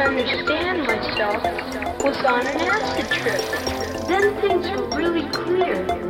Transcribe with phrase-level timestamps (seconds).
[0.00, 1.42] understand myself
[2.02, 4.08] was on an acid trip.
[4.08, 6.09] Then things were really clear.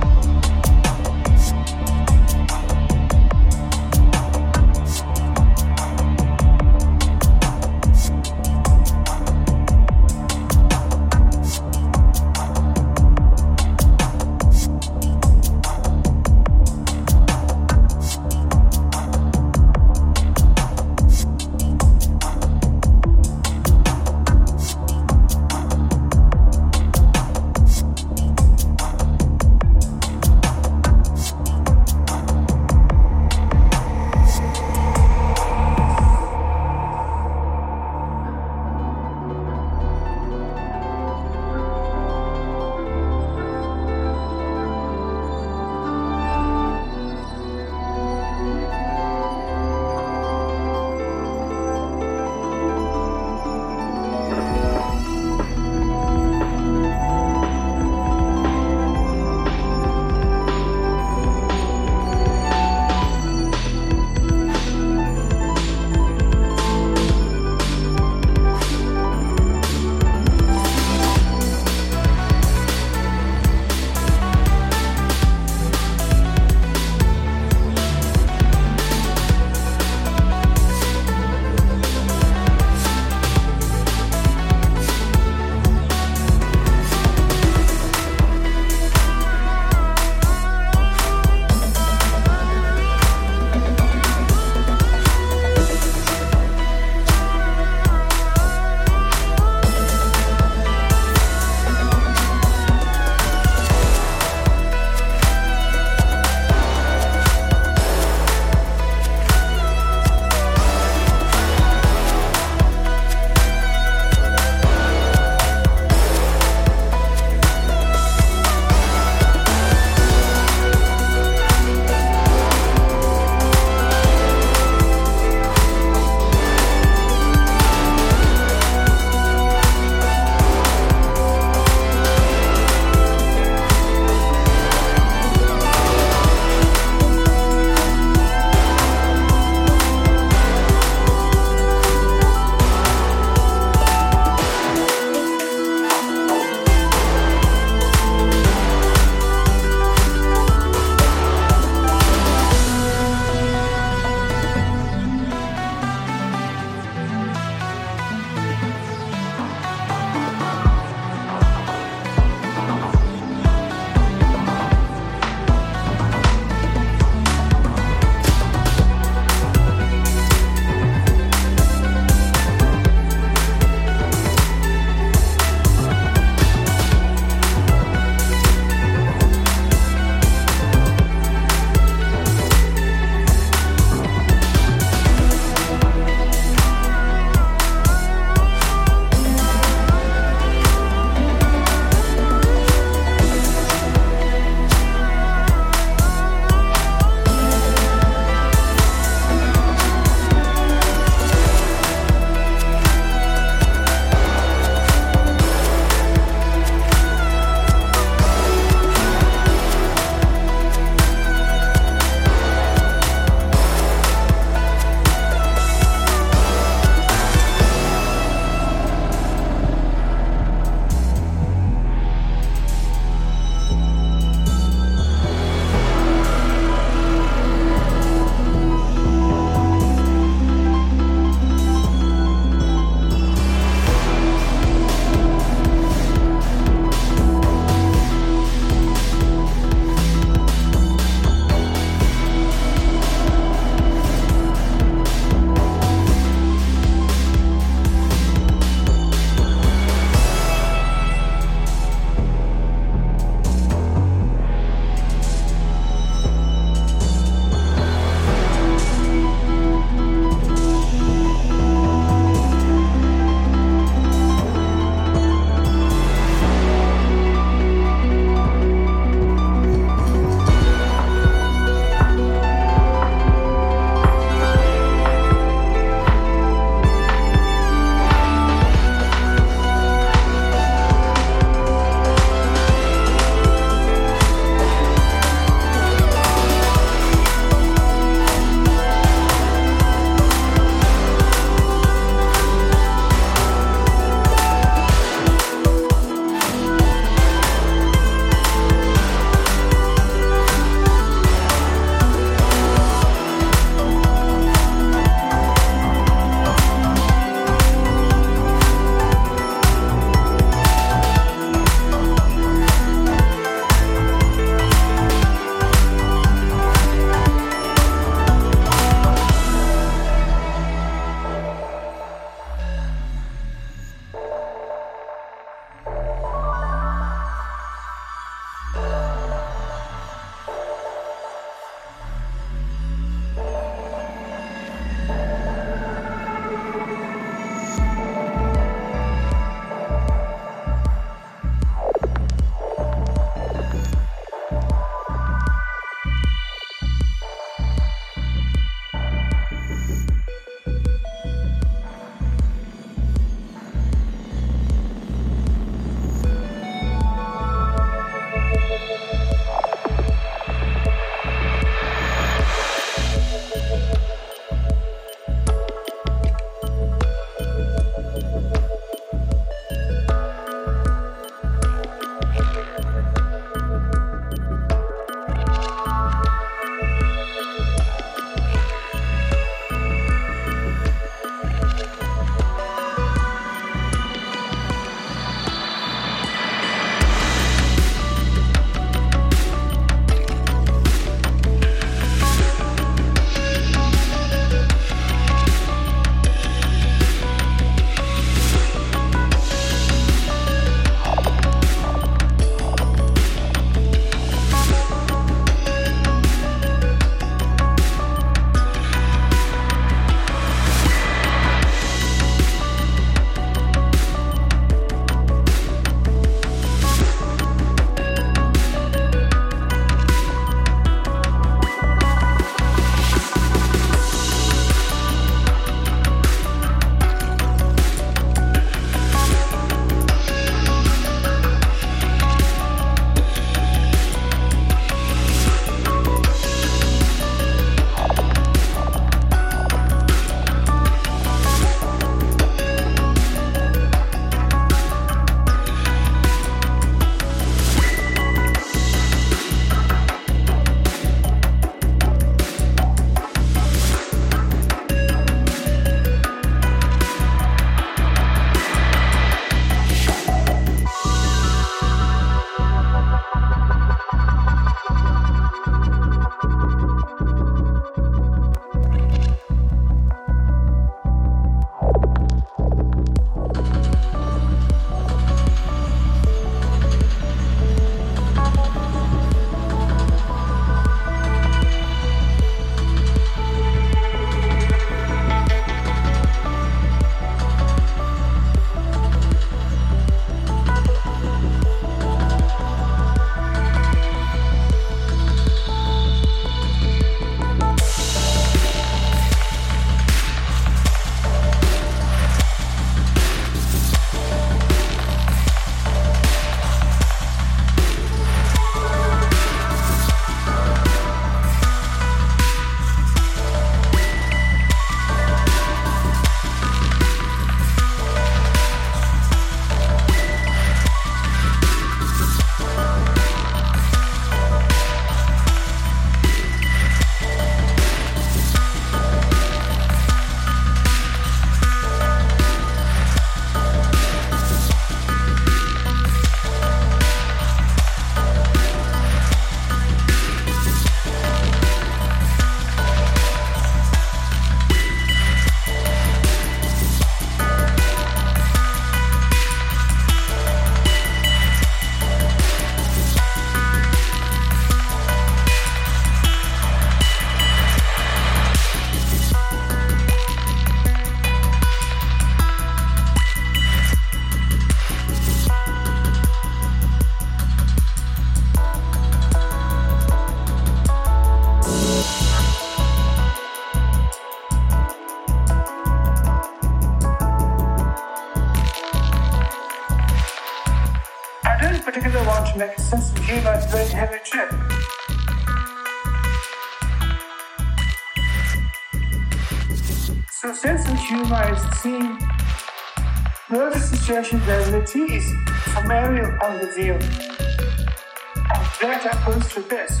[594.24, 595.32] Situations as it is
[595.72, 596.94] from every point of view.
[596.94, 600.00] And that happens to this.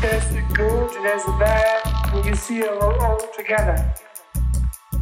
[0.00, 3.94] There's the good, there's the bad, when you see it all, all together.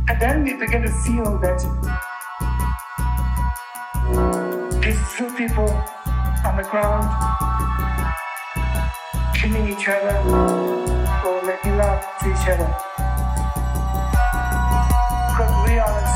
[0.08, 1.60] And then we begin to feel that
[4.82, 5.68] these two people
[6.44, 7.06] on the ground
[9.34, 10.16] killing each other
[11.26, 12.95] or making love to each other.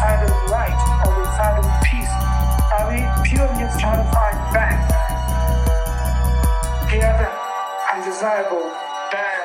[0.01, 2.09] Because we are the side of light or the side of peace.
[2.73, 4.89] Are we purely trying to find back
[6.91, 7.29] the other
[7.93, 8.71] undesirable
[9.13, 9.40] bad?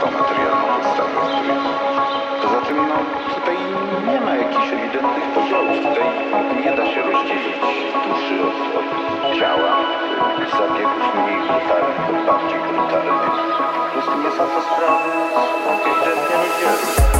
[0.00, 1.20] tą materialną podstawę.
[2.42, 2.98] Poza tym no,
[3.34, 3.56] tutaj
[4.06, 5.76] nie ma jakichś ewidentnych podziałów.
[5.86, 6.08] Tutaj
[6.64, 7.56] nie da się rozdzielić
[8.04, 9.72] duszy od, od ciała,
[10.58, 13.30] zabiegów mniej brutalnych od bardziej brutalnych.
[13.76, 15.10] Po prostu nie są to sprawy
[15.84, 17.19] kompletnie.